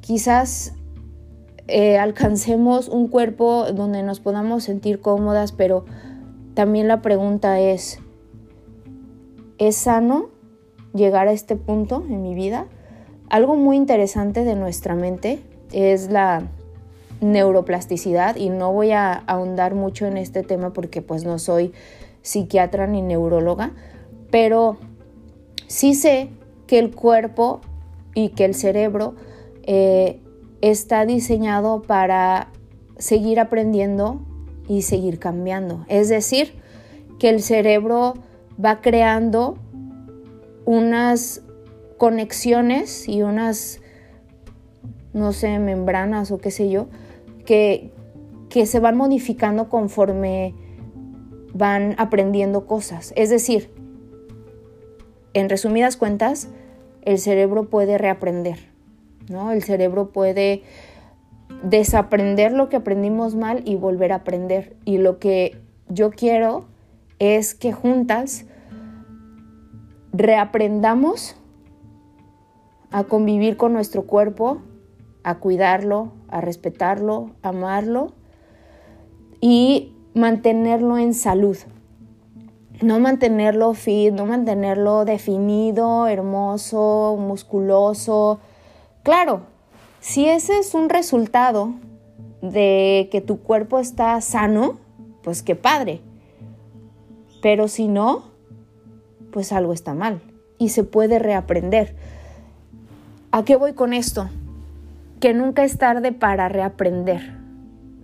Quizás 0.00 0.74
eh, 1.66 1.96
alcancemos 1.96 2.88
un 2.88 3.08
cuerpo 3.08 3.72
donde 3.72 4.02
nos 4.02 4.20
podamos 4.20 4.64
sentir 4.64 5.00
cómodas, 5.00 5.52
pero 5.52 5.86
también 6.52 6.86
la 6.86 7.00
pregunta 7.00 7.58
es, 7.58 7.98
¿es 9.58 9.76
sano 9.76 10.28
llegar 10.92 11.28
a 11.28 11.32
este 11.32 11.56
punto 11.56 12.04
en 12.08 12.22
mi 12.22 12.34
vida? 12.34 12.66
Algo 13.34 13.56
muy 13.56 13.76
interesante 13.76 14.44
de 14.44 14.54
nuestra 14.54 14.94
mente 14.94 15.40
es 15.72 16.08
la 16.08 16.44
neuroplasticidad 17.20 18.36
y 18.36 18.48
no 18.48 18.72
voy 18.72 18.92
a 18.92 19.12
ahondar 19.12 19.74
mucho 19.74 20.06
en 20.06 20.18
este 20.18 20.44
tema 20.44 20.72
porque 20.72 21.02
pues 21.02 21.24
no 21.24 21.40
soy 21.40 21.72
psiquiatra 22.22 22.86
ni 22.86 23.02
neuróloga, 23.02 23.72
pero 24.30 24.76
sí 25.66 25.96
sé 25.96 26.28
que 26.68 26.78
el 26.78 26.94
cuerpo 26.94 27.60
y 28.14 28.28
que 28.28 28.44
el 28.44 28.54
cerebro 28.54 29.16
eh, 29.64 30.20
está 30.60 31.04
diseñado 31.04 31.82
para 31.82 32.52
seguir 32.98 33.40
aprendiendo 33.40 34.20
y 34.68 34.82
seguir 34.82 35.18
cambiando. 35.18 35.84
Es 35.88 36.08
decir, 36.08 36.54
que 37.18 37.30
el 37.30 37.42
cerebro 37.42 38.14
va 38.64 38.80
creando 38.80 39.58
unas 40.66 41.43
conexiones 42.04 43.08
y 43.08 43.22
unas, 43.22 43.80
no 45.14 45.32
sé, 45.32 45.58
membranas 45.58 46.30
o 46.32 46.36
qué 46.36 46.50
sé 46.50 46.68
yo, 46.68 46.88
que, 47.46 47.92
que 48.50 48.66
se 48.66 48.78
van 48.78 48.94
modificando 48.94 49.70
conforme 49.70 50.54
van 51.54 51.94
aprendiendo 51.96 52.66
cosas. 52.66 53.14
Es 53.16 53.30
decir, 53.30 53.70
en 55.32 55.48
resumidas 55.48 55.96
cuentas, 55.96 56.48
el 57.06 57.18
cerebro 57.18 57.70
puede 57.70 57.96
reaprender. 57.96 58.58
¿no? 59.30 59.50
El 59.50 59.62
cerebro 59.62 60.10
puede 60.10 60.62
desaprender 61.62 62.52
lo 62.52 62.68
que 62.68 62.76
aprendimos 62.76 63.34
mal 63.34 63.62
y 63.64 63.76
volver 63.76 64.12
a 64.12 64.16
aprender. 64.16 64.76
Y 64.84 64.98
lo 64.98 65.18
que 65.18 65.56
yo 65.88 66.10
quiero 66.10 66.66
es 67.18 67.54
que 67.54 67.72
juntas 67.72 68.44
reaprendamos 70.12 71.40
a 72.94 73.02
convivir 73.04 73.56
con 73.56 73.72
nuestro 73.72 74.04
cuerpo, 74.04 74.58
a 75.24 75.38
cuidarlo, 75.40 76.12
a 76.28 76.40
respetarlo, 76.40 77.30
amarlo 77.42 78.12
y 79.40 79.92
mantenerlo 80.14 80.98
en 80.98 81.12
salud. 81.12 81.56
No 82.82 83.00
mantenerlo 83.00 83.74
fit, 83.74 84.12
no 84.12 84.26
mantenerlo 84.26 85.04
definido, 85.04 86.06
hermoso, 86.06 87.16
musculoso, 87.18 88.40
Claro, 89.04 89.42
si 90.00 90.26
ese 90.26 90.58
es 90.58 90.74
un 90.74 90.88
resultado 90.88 91.74
de 92.40 93.10
que 93.12 93.20
tu 93.20 93.40
cuerpo 93.40 93.78
está 93.78 94.18
sano, 94.22 94.78
pues 95.22 95.42
qué 95.42 95.56
padre. 95.56 96.00
Pero 97.42 97.68
si 97.68 97.86
no, 97.86 98.30
pues 99.30 99.52
algo 99.52 99.74
está 99.74 99.92
mal 99.92 100.22
y 100.56 100.70
se 100.70 100.84
puede 100.84 101.18
reaprender. 101.18 101.96
¿A 103.34 103.44
qué 103.44 103.56
voy 103.56 103.72
con 103.72 103.94
esto? 103.94 104.30
Que 105.18 105.34
nunca 105.34 105.64
es 105.64 105.76
tarde 105.76 106.12
para 106.12 106.48
reaprender. 106.48 107.32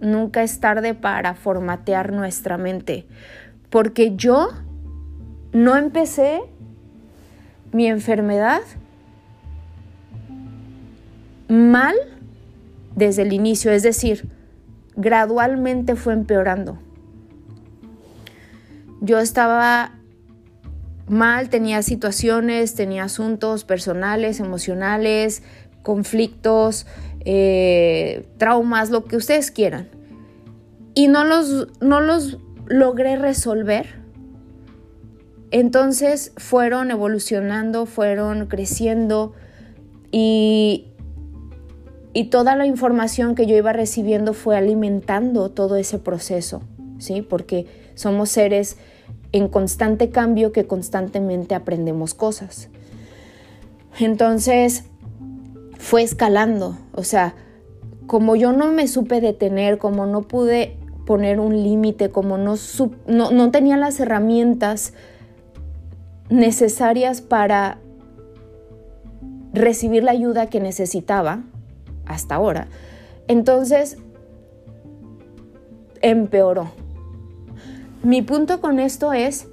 Nunca 0.00 0.42
es 0.42 0.58
tarde 0.58 0.92
para 0.94 1.34
formatear 1.34 2.12
nuestra 2.12 2.58
mente. 2.58 3.06
Porque 3.68 4.16
yo 4.16 4.49
no 5.52 5.76
empecé 5.76 6.40
mi 7.70 7.87
enfermedad 7.87 8.62
mal 11.46 11.94
desde 12.96 13.22
el 13.22 13.32
inicio, 13.32 13.70
es 13.70 13.84
decir, 13.84 14.28
gradualmente 14.96 15.94
fue 15.94 16.12
empeorando. 16.12 16.76
Yo 19.00 19.20
estaba 19.20 19.92
mal, 21.11 21.50
tenía 21.50 21.83
situaciones, 21.83 22.75
tenía 22.75 23.05
asuntos 23.05 23.64
personales, 23.64 24.40
emocionales, 24.40 25.43
conflictos, 25.83 26.87
eh, 27.25 28.26
traumas, 28.38 28.90
lo 28.90 29.05
que 29.05 29.17
ustedes 29.17 29.50
quieran. 29.50 29.88
Y 30.95 31.09
no 31.09 31.25
los, 31.25 31.69
no 31.81 32.00
los 32.00 32.38
logré 32.67 33.17
resolver. 33.17 34.00
Entonces 35.50 36.33
fueron 36.37 36.90
evolucionando, 36.90 37.87
fueron 37.87 38.47
creciendo 38.47 39.35
y, 40.12 40.87
y 42.12 42.26
toda 42.26 42.55
la 42.55 42.67
información 42.67 43.35
que 43.35 43.47
yo 43.47 43.57
iba 43.57 43.73
recibiendo 43.73 44.33
fue 44.33 44.57
alimentando 44.57 45.50
todo 45.50 45.76
ese 45.76 45.99
proceso, 45.99 46.62
¿sí? 46.99 47.23
Porque 47.23 47.67
somos 47.95 48.29
seres 48.31 48.76
en 49.32 49.49
constante 49.49 50.10
cambio 50.10 50.52
que 50.52 50.66
constantemente 50.66 51.54
aprendemos 51.54 52.14
cosas. 52.14 52.68
Entonces, 53.99 54.84
fue 55.78 56.02
escalando, 56.02 56.76
o 56.92 57.04
sea, 57.04 57.34
como 58.06 58.37
yo 58.37 58.52
no 58.52 58.72
me 58.72 58.88
supe 58.88 59.20
detener, 59.20 59.78
como 59.78 60.06
no 60.06 60.22
pude 60.22 60.76
poner 61.06 61.40
un 61.40 61.62
límite, 61.62 62.10
como 62.10 62.38
no, 62.38 62.54
no, 63.06 63.30
no 63.30 63.50
tenía 63.50 63.76
las 63.76 63.99
herramientas 64.00 64.94
necesarias 66.28 67.20
para 67.20 67.78
recibir 69.52 70.04
la 70.04 70.12
ayuda 70.12 70.46
que 70.46 70.60
necesitaba 70.60 71.42
hasta 72.06 72.37
ahora. 72.37 72.68
Entonces, 73.28 73.99
empeoró. 76.00 76.70
Mi 78.02 78.23
punto 78.23 78.61
con 78.61 78.78
esto 78.78 79.12
es 79.12 79.47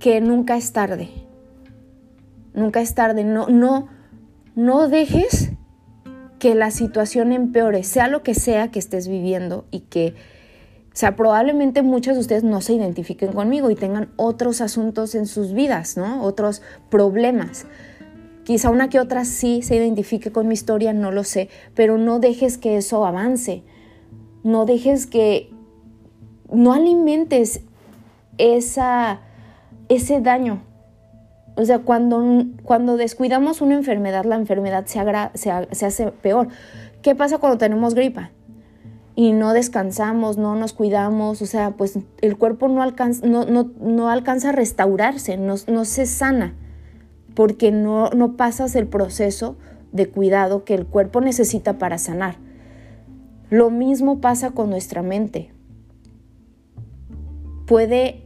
que 0.00 0.20
nunca 0.20 0.56
es 0.56 0.72
tarde. 0.72 1.10
Nunca 2.54 2.80
es 2.80 2.94
tarde. 2.94 3.22
No, 3.22 3.48
no, 3.48 3.88
no 4.56 4.88
dejes 4.88 5.52
que 6.38 6.54
la 6.54 6.70
situación 6.70 7.32
empeore, 7.32 7.82
sea 7.82 8.08
lo 8.08 8.22
que 8.22 8.34
sea 8.34 8.70
que 8.70 8.78
estés 8.78 9.08
viviendo 9.08 9.64
y 9.70 9.80
que, 9.80 10.14
o 10.88 10.94
sea, 10.96 11.16
probablemente 11.16 11.82
muchos 11.82 12.14
de 12.14 12.20
ustedes 12.20 12.44
no 12.44 12.60
se 12.60 12.74
identifiquen 12.74 13.32
conmigo 13.32 13.70
y 13.70 13.74
tengan 13.74 14.10
otros 14.16 14.60
asuntos 14.60 15.14
en 15.14 15.26
sus 15.26 15.52
vidas, 15.52 15.96
¿no? 15.96 16.22
Otros 16.22 16.62
problemas. 16.90 17.66
Quizá 18.44 18.70
una 18.70 18.88
que 18.88 19.00
otra 19.00 19.24
sí 19.24 19.62
se 19.62 19.76
identifique 19.76 20.30
con 20.30 20.46
mi 20.48 20.54
historia, 20.54 20.92
no 20.92 21.10
lo 21.10 21.24
sé, 21.24 21.48
pero 21.74 21.96
no 21.96 22.18
dejes 22.18 22.58
que 22.58 22.76
eso 22.76 23.04
avance. 23.04 23.62
No 24.44 24.66
dejes 24.66 25.06
que, 25.06 25.50
no 26.50 26.72
alimentes 26.72 27.60
esa, 28.38 29.20
ese 29.88 30.20
daño. 30.20 30.62
O 31.56 31.64
sea, 31.64 31.78
cuando, 31.78 32.44
cuando 32.64 32.96
descuidamos 32.96 33.60
una 33.62 33.74
enfermedad, 33.74 34.24
la 34.24 34.36
enfermedad 34.36 34.84
se, 34.86 35.00
se, 35.34 35.86
hace 35.86 36.12
peor. 36.12 36.48
¿Qué 37.00 37.14
pasa 37.14 37.38
cuando 37.38 37.56
tenemos 37.56 37.94
gripa? 37.94 38.30
Y 39.14 39.32
no 39.32 39.54
descansamos, 39.54 40.36
no 40.36 40.54
nos 40.56 40.74
cuidamos, 40.74 41.40
o 41.40 41.46
sea, 41.46 41.70
pues 41.70 41.98
el 42.20 42.36
cuerpo 42.36 42.68
no 42.68 42.82
alcanza, 42.82 43.26
no, 43.26 43.46
no, 43.46 44.10
alcanza 44.10 44.50
a 44.50 44.52
restaurarse, 44.52 45.38
no, 45.38 45.54
no 45.68 45.84
se 45.86 46.04
sana, 46.04 46.54
porque 47.34 47.72
no, 47.72 48.10
no 48.10 48.36
pasas 48.36 48.76
el 48.76 48.86
proceso 48.86 49.56
de 49.92 50.10
cuidado 50.10 50.64
que 50.64 50.74
el 50.74 50.84
cuerpo 50.84 51.22
necesita 51.22 51.78
para 51.78 51.96
sanar. 51.96 52.36
Lo 53.48 53.70
mismo 53.70 54.20
pasa 54.20 54.50
con 54.50 54.68
nuestra 54.68 55.00
mente. 55.00 55.55
Puede 57.66 58.22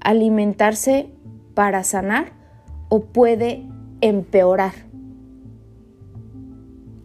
alimentarse 0.00 1.10
para 1.54 1.84
sanar 1.84 2.32
o 2.88 3.00
puede 3.00 3.66
empeorar. 4.00 4.72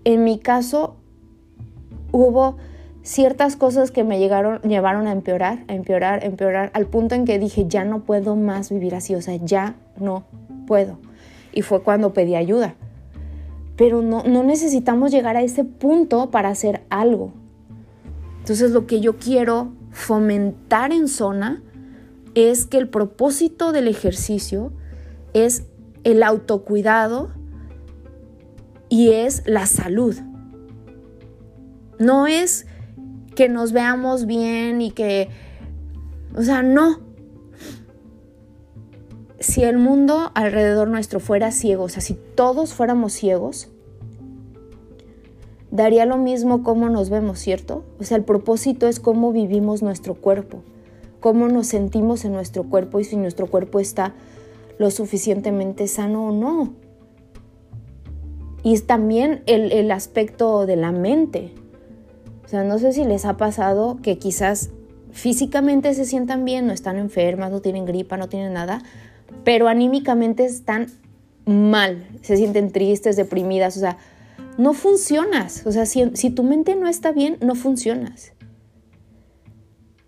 En 0.03 0.23
mi 0.23 0.39
caso, 0.39 0.97
hubo 2.11 2.57
ciertas 3.01 3.55
cosas 3.55 3.91
que 3.91 4.03
me 4.03 4.19
llegaron, 4.19 4.61
llevaron 4.61 5.07
a 5.07 5.11
empeorar, 5.11 5.63
a 5.67 5.75
empeorar, 5.75 6.23
a 6.23 6.25
empeorar, 6.25 6.71
al 6.73 6.85
punto 6.87 7.15
en 7.15 7.25
que 7.25 7.39
dije, 7.39 7.65
ya 7.67 7.83
no 7.85 8.01
puedo 8.01 8.35
más 8.35 8.69
vivir 8.69 8.95
así, 8.95 9.15
o 9.15 9.21
sea, 9.21 9.35
ya 9.35 9.75
no 9.99 10.25
puedo. 10.67 10.97
Y 11.53 11.61
fue 11.61 11.83
cuando 11.83 12.13
pedí 12.13 12.35
ayuda. 12.35 12.75
Pero 13.75 14.01
no, 14.01 14.23
no 14.23 14.43
necesitamos 14.43 15.11
llegar 15.11 15.37
a 15.37 15.41
ese 15.41 15.63
punto 15.63 16.31
para 16.31 16.49
hacer 16.49 16.83
algo. 16.89 17.31
Entonces 18.39 18.71
lo 18.71 18.87
que 18.87 19.01
yo 19.01 19.17
quiero 19.17 19.73
fomentar 19.95 20.91
en 20.91 21.07
zona 21.07 21.63
es 22.35 22.65
que 22.65 22.77
el 22.77 22.89
propósito 22.89 23.71
del 23.71 23.87
ejercicio 23.87 24.73
es 25.33 25.63
el 26.03 26.21
autocuidado 26.21 27.31
y 28.89 29.11
es 29.11 29.41
la 29.45 29.65
salud. 29.65 30.17
No 31.97 32.27
es 32.27 32.67
que 33.35 33.47
nos 33.47 33.71
veamos 33.71 34.25
bien 34.25 34.81
y 34.81 34.91
que, 34.91 35.29
o 36.35 36.43
sea, 36.43 36.61
no. 36.61 36.99
Si 39.39 39.63
el 39.63 39.77
mundo 39.77 40.31
alrededor 40.35 40.89
nuestro 40.89 41.21
fuera 41.21 41.51
ciego, 41.51 41.85
o 41.85 41.89
sea, 41.89 42.01
si 42.01 42.15
todos 42.35 42.73
fuéramos 42.73 43.13
ciegos, 43.13 43.69
daría 45.75 46.05
lo 46.05 46.17
mismo 46.17 46.63
cómo 46.63 46.89
nos 46.89 47.09
vemos, 47.09 47.39
¿cierto? 47.39 47.83
O 47.99 48.03
sea, 48.03 48.17
el 48.17 48.23
propósito 48.23 48.87
es 48.87 48.99
cómo 48.99 49.31
vivimos 49.31 49.83
nuestro 49.83 50.15
cuerpo 50.15 50.61
cómo 51.25 51.47
nos 51.47 51.65
sentimos 51.65 52.23
en 52.23 52.33
nuestro 52.33 52.65
cuerpo 52.65 52.99
y 52.99 53.03
si 53.03 53.17
nuestro 53.17 53.47
cuerpo 53.47 53.79
está 53.79 54.13
lo 54.77 54.91
suficientemente 54.91 55.87
sano 55.87 56.27
o 56.27 56.31
no. 56.31 56.75
Y 58.61 58.79
también 58.81 59.41
el, 59.47 59.71
el 59.71 59.89
aspecto 59.89 60.67
de 60.67 60.75
la 60.75 60.91
mente. 60.91 61.51
O 62.45 62.47
sea, 62.47 62.63
no 62.63 62.77
sé 62.77 62.93
si 62.93 63.05
les 63.05 63.25
ha 63.25 63.37
pasado 63.37 63.97
que 64.03 64.19
quizás 64.19 64.69
físicamente 65.13 65.95
se 65.95 66.05
sientan 66.05 66.45
bien, 66.45 66.67
no 66.67 66.73
están 66.73 66.99
enfermas, 66.99 67.49
no 67.49 67.59
tienen 67.59 67.85
gripa, 67.85 68.17
no 68.17 68.29
tienen 68.29 68.53
nada, 68.53 68.83
pero 69.43 69.67
anímicamente 69.67 70.45
están 70.45 70.91
mal, 71.47 72.07
se 72.21 72.37
sienten 72.37 72.71
tristes, 72.71 73.15
deprimidas, 73.15 73.77
o 73.77 73.79
sea, 73.79 73.97
no 74.57 74.73
funcionas. 74.73 75.65
O 75.65 75.71
sea, 75.71 75.85
si, 75.85 76.11
si 76.15 76.29
tu 76.29 76.43
mente 76.43 76.75
no 76.75 76.87
está 76.87 77.11
bien, 77.11 77.37
no 77.41 77.55
funcionas 77.55 78.35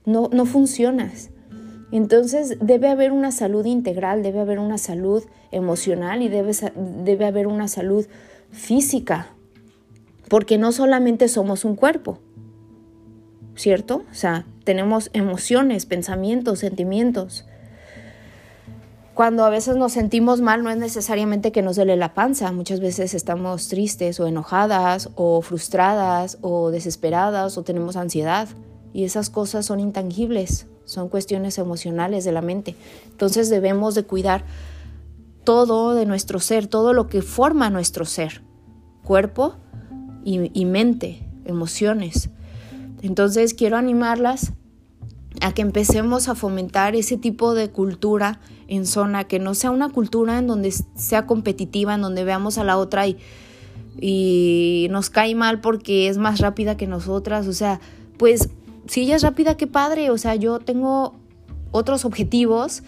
no, 0.07 0.29
no 0.31 0.45
funcionas. 0.45 1.29
Entonces 1.91 2.57
debe 2.59 2.87
haber 2.87 3.11
una 3.11 3.31
salud 3.31 3.65
integral, 3.65 4.23
debe 4.23 4.39
haber 4.39 4.57
una 4.57 4.77
salud 4.77 5.23
emocional 5.51 6.21
y 6.21 6.29
debe, 6.29 6.53
debe 7.03 7.25
haber 7.25 7.45
una 7.45 7.67
salud 7.67 8.07
física, 8.49 9.27
porque 10.29 10.57
no 10.57 10.71
solamente 10.71 11.27
somos 11.27 11.65
un 11.65 11.75
cuerpo, 11.75 12.19
¿cierto? 13.55 14.03
O 14.09 14.15
sea, 14.15 14.45
tenemos 14.63 15.09
emociones, 15.13 15.85
pensamientos, 15.85 16.59
sentimientos. 16.59 17.45
Cuando 19.17 19.45
a 19.45 19.49
veces 19.49 19.77
nos 19.77 19.93
sentimos 19.93 20.41
mal 20.41 20.61
no 20.61 20.69
es 20.69 20.77
necesariamente 20.77 21.51
que 21.51 21.63
nos 21.63 21.77
duele 21.77 21.95
la 21.95 22.13
panza, 22.13 22.51
muchas 22.51 22.79
veces 22.79 23.15
estamos 23.15 23.67
tristes 23.67 24.19
o 24.19 24.27
enojadas 24.27 25.09
o 25.15 25.41
frustradas 25.41 26.37
o 26.41 26.69
desesperadas 26.69 27.57
o 27.57 27.63
tenemos 27.63 27.95
ansiedad 27.95 28.47
y 28.93 29.05
esas 29.05 29.31
cosas 29.31 29.65
son 29.65 29.79
intangibles, 29.79 30.67
son 30.85 31.09
cuestiones 31.09 31.57
emocionales 31.57 32.25
de 32.25 32.31
la 32.31 32.43
mente. 32.43 32.75
Entonces 33.09 33.49
debemos 33.49 33.95
de 33.95 34.03
cuidar 34.03 34.45
todo 35.43 35.95
de 35.95 36.05
nuestro 36.05 36.39
ser, 36.39 36.67
todo 36.67 36.93
lo 36.93 37.07
que 37.07 37.23
forma 37.23 37.71
nuestro 37.71 38.05
ser, 38.05 38.43
cuerpo 39.03 39.55
y, 40.23 40.65
mente, 40.65 41.27
emociones. 41.45 42.29
Entonces 43.01 43.55
quiero 43.55 43.77
animarlas 43.77 44.53
a 45.41 45.53
que 45.53 45.61
empecemos 45.61 46.29
a 46.29 46.35
fomentar 46.35 46.95
ese 46.95 47.17
tipo 47.17 47.53
de 47.53 47.69
cultura 47.69 48.39
en 48.67 48.85
zona, 48.85 49.25
que 49.25 49.39
no 49.39 49.53
sea 49.53 49.71
una 49.71 49.89
cultura 49.89 50.39
en 50.39 50.47
donde 50.47 50.73
sea 50.95 51.25
competitiva, 51.25 51.95
en 51.95 52.01
donde 52.01 52.23
veamos 52.23 52.57
a 52.57 52.63
la 52.63 52.77
otra 52.77 53.07
y, 53.07 53.17
y 53.99 54.87
nos 54.91 55.09
cae 55.09 55.35
mal 55.35 55.61
porque 55.61 56.07
es 56.07 56.17
más 56.17 56.39
rápida 56.39 56.77
que 56.77 56.87
nosotras. 56.87 57.47
O 57.47 57.53
sea, 57.53 57.79
pues 58.17 58.49
si 58.87 59.01
ella 59.01 59.15
es 59.15 59.21
rápida, 59.21 59.57
qué 59.57 59.67
padre. 59.67 60.09
O 60.11 60.17
sea, 60.17 60.35
yo 60.35 60.59
tengo 60.59 61.15
otros 61.71 62.05
objetivos, 62.05 62.83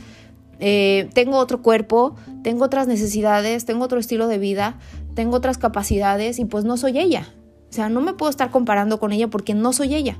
eh, 0.60 1.10
tengo 1.14 1.38
otro 1.38 1.62
cuerpo, 1.62 2.16
tengo 2.44 2.66
otras 2.66 2.88
necesidades, 2.88 3.66
tengo 3.66 3.86
otro 3.86 4.00
estilo 4.00 4.28
de 4.28 4.38
vida, 4.38 4.80
tengo 5.14 5.38
otras 5.38 5.58
capacidades 5.58 6.40
y 6.40 6.46
pues 6.46 6.66
no 6.66 6.78
soy 6.78 7.00
ella. 7.00 7.28
O 7.70 7.74
sea, 7.74 7.90
no 7.90 8.02
me 8.02 8.14
puedo 8.14 8.30
estar 8.30 8.50
comparando 8.52 9.00
con 9.00 9.12
ella 9.12 9.30
porque 9.30 9.54
no 9.54 9.74
soy 9.74 9.96
ella. 9.96 10.18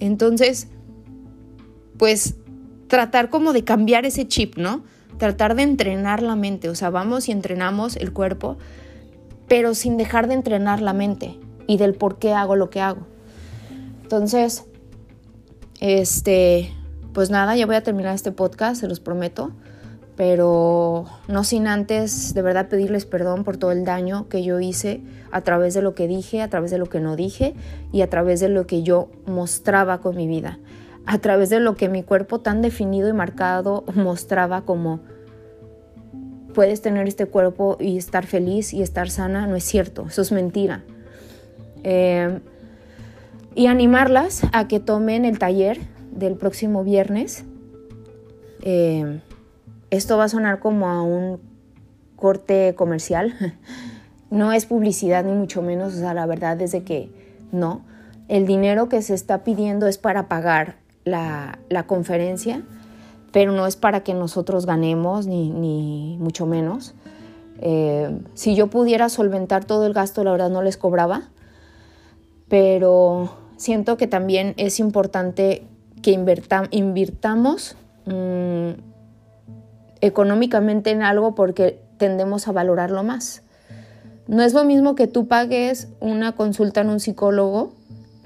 Entonces, 0.00 0.68
pues 1.98 2.36
tratar 2.88 3.30
como 3.30 3.52
de 3.52 3.64
cambiar 3.64 4.04
ese 4.06 4.26
chip, 4.26 4.56
¿no? 4.56 4.84
Tratar 5.18 5.54
de 5.54 5.62
entrenar 5.62 6.22
la 6.22 6.36
mente. 6.36 6.68
O 6.68 6.74
sea, 6.74 6.90
vamos 6.90 7.28
y 7.28 7.32
entrenamos 7.32 7.96
el 7.96 8.12
cuerpo, 8.12 8.56
pero 9.48 9.74
sin 9.74 9.96
dejar 9.96 10.28
de 10.28 10.34
entrenar 10.34 10.80
la 10.80 10.92
mente 10.92 11.38
y 11.66 11.76
del 11.76 11.94
por 11.94 12.18
qué 12.18 12.32
hago 12.32 12.56
lo 12.56 12.70
que 12.70 12.80
hago. 12.80 13.06
Entonces, 14.02 14.64
este, 15.80 16.72
pues 17.12 17.30
nada, 17.30 17.56
ya 17.56 17.66
voy 17.66 17.76
a 17.76 17.82
terminar 17.82 18.14
este 18.14 18.32
podcast, 18.32 18.80
se 18.80 18.88
los 18.88 19.00
prometo, 19.00 19.52
pero 20.16 21.06
no 21.28 21.44
sin 21.44 21.66
antes 21.66 22.34
de 22.34 22.42
verdad 22.42 22.68
pedirles 22.68 23.06
perdón 23.06 23.44
por 23.44 23.56
todo 23.56 23.72
el 23.72 23.84
daño 23.84 24.28
que 24.28 24.44
yo 24.44 24.60
hice 24.60 25.00
a 25.32 25.40
través 25.40 25.74
de 25.74 25.82
lo 25.82 25.94
que 25.94 26.06
dije, 26.06 26.42
a 26.42 26.48
través 26.48 26.70
de 26.70 26.78
lo 26.78 26.86
que 26.86 27.00
no 27.00 27.16
dije 27.16 27.54
y 27.92 28.02
a 28.02 28.10
través 28.10 28.40
de 28.40 28.48
lo 28.48 28.66
que 28.66 28.82
yo 28.82 29.08
mostraba 29.26 30.00
con 30.00 30.16
mi 30.16 30.28
vida, 30.28 30.58
a 31.06 31.18
través 31.18 31.50
de 31.50 31.60
lo 31.60 31.76
que 31.76 31.88
mi 31.88 32.02
cuerpo 32.02 32.40
tan 32.40 32.62
definido 32.62 33.08
y 33.08 33.12
marcado 33.12 33.84
mostraba 33.94 34.62
como 34.62 35.00
puedes 36.54 36.80
tener 36.80 37.06
este 37.08 37.26
cuerpo 37.26 37.76
y 37.80 37.98
estar 37.98 38.26
feliz 38.26 38.72
y 38.72 38.80
estar 38.80 39.10
sana, 39.10 39.46
no 39.46 39.56
es 39.56 39.64
cierto, 39.64 40.06
eso 40.08 40.22
es 40.22 40.32
mentira. 40.32 40.84
Eh, 41.82 42.40
y 43.54 43.66
animarlas 43.66 44.42
a 44.52 44.66
que 44.68 44.80
tomen 44.80 45.24
el 45.24 45.38
taller 45.38 45.78
del 46.10 46.36
próximo 46.36 46.84
viernes. 46.84 47.44
Eh, 48.62 49.20
esto 49.90 50.16
va 50.16 50.24
a 50.24 50.28
sonar 50.28 50.60
como 50.60 50.88
a 50.88 51.02
un 51.02 51.40
corte 52.16 52.74
comercial. 52.76 53.34
No 54.30 54.50
es 54.50 54.66
publicidad 54.66 55.22
ni 55.22 55.30
mucho 55.30 55.62
menos, 55.62 55.94
o 55.94 55.98
sea, 55.98 56.12
la 56.12 56.26
verdad 56.26 56.60
es 56.60 56.74
que 56.82 57.08
no. 57.52 57.84
El 58.26 58.46
dinero 58.46 58.88
que 58.88 59.00
se 59.00 59.14
está 59.14 59.44
pidiendo 59.44 59.86
es 59.86 59.96
para 59.96 60.26
pagar 60.26 60.74
la, 61.04 61.58
conferencia, 61.86 62.62
pero 63.32 63.52
no 63.52 63.66
es 63.66 63.76
para 63.76 64.00
que 64.02 64.14
nosotros 64.14 64.66
ganemos, 64.66 65.26
ni, 65.26 65.50
ni 65.50 66.16
mucho 66.18 66.46
menos. 66.46 66.94
Eh, 67.60 68.18
si 68.34 68.54
yo 68.54 68.68
pudiera 68.68 69.08
solventar 69.08 69.64
todo 69.64 69.86
el 69.86 69.92
gasto, 69.92 70.24
la 70.24 70.32
verdad 70.32 70.50
no 70.50 70.62
les 70.62 70.76
cobraba, 70.76 71.30
pero 72.48 73.30
siento 73.56 73.96
que 73.96 74.06
también 74.06 74.54
es 74.56 74.80
importante 74.80 75.66
que 76.02 76.10
invirtamos 76.70 77.76
mm, 78.04 78.70
económicamente 80.00 80.90
en 80.90 81.02
algo 81.02 81.34
porque 81.34 81.80
tendemos 81.96 82.46
a 82.46 82.52
valorarlo 82.52 83.02
más. 83.02 83.42
No 84.26 84.42
es 84.42 84.52
lo 84.52 84.64
mismo 84.64 84.94
que 84.94 85.06
tú 85.06 85.28
pagues 85.28 85.88
una 86.00 86.32
consulta 86.32 86.82
en 86.82 86.90
un 86.90 87.00
psicólogo 87.00 87.72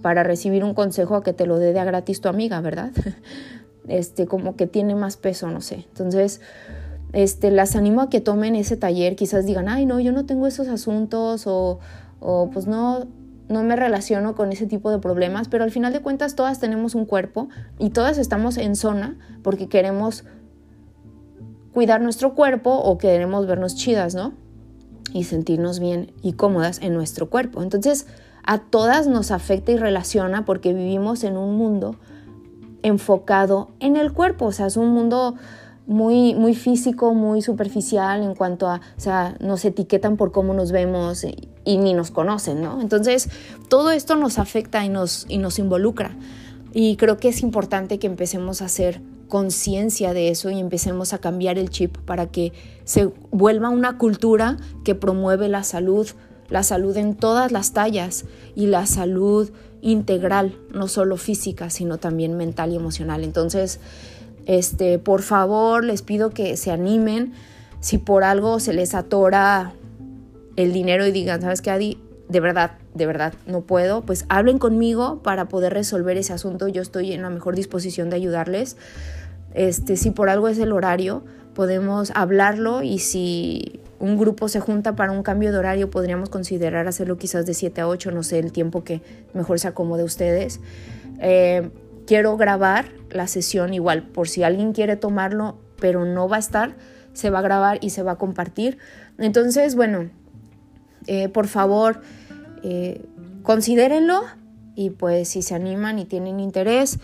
para 0.02 0.22
recibir 0.22 0.64
un 0.64 0.74
consejo 0.74 1.16
a 1.16 1.22
que 1.22 1.32
te 1.32 1.46
lo 1.46 1.58
dé 1.58 1.72
de 1.72 1.80
a 1.80 1.84
gratis 1.84 2.20
tu 2.20 2.28
amiga, 2.28 2.60
¿verdad? 2.60 2.92
Este, 3.86 4.26
como 4.26 4.54
que 4.54 4.66
tiene 4.66 4.94
más 4.94 5.16
peso, 5.16 5.48
no 5.48 5.62
sé. 5.62 5.86
Entonces, 5.88 6.42
este, 7.14 7.50
las 7.50 7.74
animo 7.74 8.02
a 8.02 8.10
que 8.10 8.20
tomen 8.20 8.54
ese 8.54 8.76
taller, 8.76 9.16
quizás 9.16 9.46
digan, 9.46 9.66
ay, 9.66 9.86
no, 9.86 9.98
yo 9.98 10.12
no 10.12 10.26
tengo 10.26 10.46
esos 10.46 10.68
asuntos 10.68 11.46
o, 11.46 11.78
o 12.20 12.50
pues 12.52 12.66
no, 12.66 13.06
no 13.48 13.62
me 13.62 13.76
relaciono 13.76 14.34
con 14.34 14.52
ese 14.52 14.66
tipo 14.66 14.90
de 14.90 14.98
problemas, 14.98 15.48
pero 15.48 15.64
al 15.64 15.70
final 15.70 15.92
de 15.92 16.00
cuentas 16.00 16.34
todas 16.34 16.60
tenemos 16.60 16.94
un 16.94 17.06
cuerpo 17.06 17.48
y 17.78 17.90
todas 17.90 18.18
estamos 18.18 18.58
en 18.58 18.76
zona 18.76 19.16
porque 19.42 19.68
queremos 19.68 20.24
cuidar 21.72 22.00
nuestro 22.00 22.34
cuerpo 22.34 22.74
o 22.74 22.98
queremos 22.98 23.46
vernos 23.46 23.74
chidas, 23.74 24.14
¿no? 24.14 24.34
Y 25.14 25.24
sentirnos 25.24 25.80
bien 25.80 26.12
y 26.22 26.34
cómodas 26.34 26.80
en 26.82 26.92
nuestro 26.92 27.30
cuerpo. 27.30 27.62
Entonces, 27.62 28.06
a 28.48 28.56
todas 28.56 29.06
nos 29.06 29.30
afecta 29.30 29.72
y 29.72 29.76
relaciona 29.76 30.46
porque 30.46 30.72
vivimos 30.72 31.22
en 31.22 31.36
un 31.36 31.58
mundo 31.58 31.96
enfocado 32.82 33.68
en 33.78 33.98
el 33.98 34.14
cuerpo, 34.14 34.46
o 34.46 34.52
sea, 34.52 34.68
es 34.68 34.78
un 34.78 34.88
mundo 34.88 35.34
muy, 35.86 36.34
muy 36.34 36.54
físico, 36.54 37.12
muy 37.12 37.42
superficial 37.42 38.22
en 38.22 38.34
cuanto 38.34 38.66
a, 38.66 38.76
o 38.96 39.00
sea, 39.00 39.36
nos 39.40 39.66
etiquetan 39.66 40.16
por 40.16 40.32
cómo 40.32 40.54
nos 40.54 40.72
vemos 40.72 41.24
y, 41.24 41.76
ni 41.76 41.92
nos 41.92 42.10
conocen, 42.10 42.62
¿no? 42.62 42.80
Entonces, 42.80 43.28
todo 43.68 43.90
esto 43.90 44.16
nos 44.16 44.38
afecta 44.38 44.82
y 44.82 44.88
nos, 44.88 45.26
y 45.28 45.36
nos 45.36 45.58
involucra. 45.58 46.16
Y 46.72 46.96
creo 46.96 47.18
que 47.18 47.28
es 47.28 47.42
importante 47.42 47.98
que 47.98 48.06
empecemos 48.06 48.62
a 48.62 48.64
hacer 48.64 49.02
conciencia 49.28 50.14
de 50.14 50.30
eso 50.30 50.48
y 50.48 50.58
empecemos 50.58 51.12
a 51.12 51.18
cambiar 51.18 51.58
el 51.58 51.68
chip 51.68 51.98
para 51.98 52.28
que 52.28 52.54
se 52.84 53.12
vuelva 53.30 53.68
una 53.68 53.98
cultura 53.98 54.56
que 54.84 54.94
promueve 54.94 55.50
la 55.50 55.64
salud, 55.64 56.08
la 56.48 56.62
salud 56.62 56.96
en 56.96 57.14
todas 57.14 57.52
las 57.52 57.72
tallas 57.72 58.24
y 58.54 58.66
la 58.66 58.86
salud 58.86 59.50
integral, 59.80 60.56
no 60.72 60.88
solo 60.88 61.16
física, 61.16 61.70
sino 61.70 61.98
también 61.98 62.36
mental 62.36 62.72
y 62.72 62.76
emocional. 62.76 63.24
Entonces, 63.24 63.80
este, 64.46 64.98
por 64.98 65.22
favor, 65.22 65.84
les 65.84 66.02
pido 66.02 66.30
que 66.30 66.56
se 66.56 66.70
animen. 66.70 67.32
Si 67.80 67.98
por 67.98 68.24
algo 68.24 68.60
se 68.60 68.72
les 68.72 68.94
atora 68.94 69.72
el 70.56 70.72
dinero 70.72 71.06
y 71.06 71.12
digan, 71.12 71.40
¿sabes 71.42 71.62
qué, 71.62 71.70
Adi? 71.70 71.98
De 72.28 72.40
verdad, 72.40 72.72
de 72.94 73.06
verdad, 73.06 73.34
no 73.46 73.62
puedo, 73.62 74.02
pues 74.02 74.26
hablen 74.28 74.58
conmigo 74.58 75.22
para 75.22 75.48
poder 75.48 75.72
resolver 75.72 76.16
ese 76.18 76.32
asunto. 76.32 76.68
Yo 76.68 76.82
estoy 76.82 77.12
en 77.12 77.22
la 77.22 77.30
mejor 77.30 77.54
disposición 77.54 78.10
de 78.10 78.16
ayudarles. 78.16 78.76
Este, 79.54 79.96
si 79.96 80.10
por 80.10 80.28
algo 80.28 80.48
es 80.48 80.58
el 80.58 80.72
horario, 80.72 81.24
podemos 81.54 82.12
hablarlo 82.14 82.82
y 82.82 82.98
si 82.98 83.80
un 84.00 84.16
grupo 84.16 84.48
se 84.48 84.60
junta 84.60 84.94
para 84.94 85.12
un 85.12 85.22
cambio 85.22 85.50
de 85.50 85.58
horario, 85.58 85.90
podríamos 85.90 86.28
considerar 86.28 86.86
hacerlo 86.86 87.16
quizás 87.18 87.46
de 87.46 87.54
7 87.54 87.80
a 87.80 87.88
8, 87.88 88.12
no 88.12 88.22
sé, 88.22 88.38
el 88.38 88.52
tiempo 88.52 88.84
que 88.84 89.02
mejor 89.34 89.58
se 89.58 89.68
acomode 89.68 90.02
a 90.02 90.04
ustedes. 90.04 90.60
Eh, 91.20 91.70
quiero 92.06 92.36
grabar 92.36 92.90
la 93.10 93.26
sesión 93.26 93.74
igual, 93.74 94.04
por 94.04 94.28
si 94.28 94.44
alguien 94.44 94.72
quiere 94.72 94.96
tomarlo, 94.96 95.58
pero 95.80 96.04
no 96.04 96.28
va 96.28 96.36
a 96.36 96.40
estar, 96.40 96.76
se 97.12 97.30
va 97.30 97.40
a 97.40 97.42
grabar 97.42 97.78
y 97.80 97.90
se 97.90 98.02
va 98.02 98.12
a 98.12 98.16
compartir. 98.16 98.78
Entonces, 99.18 99.74
bueno, 99.74 100.10
eh, 101.06 101.28
por 101.28 101.48
favor, 101.48 102.00
eh, 102.62 103.04
considérenlo 103.42 104.22
y 104.76 104.90
pues 104.90 105.28
si 105.28 105.42
se 105.42 105.56
animan 105.56 105.98
y 105.98 106.04
tienen 106.04 106.38
interés, 106.38 107.00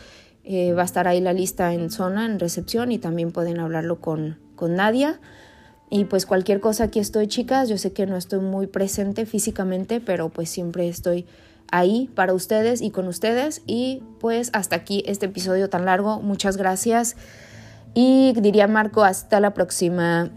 va 0.47 0.83
a 0.83 0.85
estar 0.85 1.09
ahí 1.09 1.21
la 1.21 1.33
lista 1.33 1.73
en 1.73 1.91
zona, 1.91 2.27
en 2.27 2.39
recepción 2.39 2.93
y 2.93 2.99
también 2.99 3.33
pueden 3.33 3.59
hablarlo 3.59 4.01
con, 4.01 4.39
con 4.55 4.77
Nadia. 4.77 5.19
Y 5.91 6.07
pues 6.07 6.27
cualquier 6.27 6.61
cosa 6.61 6.85
aquí 6.85 6.99
estoy, 6.99 7.29
chicas. 7.29 7.69
Yo 7.69 7.79
sé 7.79 7.93
que 7.93 8.07
no 8.07 8.17
estoy 8.17 8.41
muy 8.41 8.67
presente 8.67 9.27
físicamente, 9.27 10.01
pero 10.01 10.29
pues 10.29 10.49
siempre 10.49 10.89
estoy 10.89 11.27
ahí 11.71 12.11
para 12.15 12.35
ustedes 12.35 12.81
y 12.83 12.91
con 12.91 13.07
ustedes. 13.07 13.63
Y 13.67 14.03
pues 14.21 14.51
hasta 14.53 14.77
aquí 14.77 15.03
este 15.07 15.27
episodio 15.27 15.69
tan 15.69 15.85
largo. 15.85 16.21
Muchas 16.21 16.57
gracias. 16.57 17.17
Y 17.95 18.33
diría 18.41 18.67
Marco, 18.67 19.05
hasta 19.05 19.41
la 19.41 19.55
próxima. 19.55 20.31